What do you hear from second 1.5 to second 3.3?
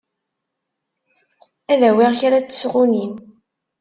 Ad awiɣ kra n tesɣunin.